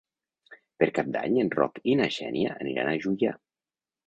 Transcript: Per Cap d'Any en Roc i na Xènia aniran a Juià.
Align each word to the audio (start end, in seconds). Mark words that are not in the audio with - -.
Per 0.83 0.87
Cap 0.95 1.11
d'Any 1.15 1.37
en 1.41 1.51
Roc 1.57 1.77
i 1.93 1.95
na 2.01 2.09
Xènia 2.17 2.57
aniran 2.63 2.91
a 2.91 2.97
Juià. 3.05 3.37